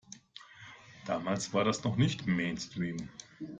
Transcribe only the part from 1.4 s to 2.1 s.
war das noch